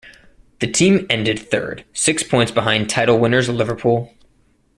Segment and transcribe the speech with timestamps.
[0.61, 4.11] The team ended third, six points behind title winners Liverpool.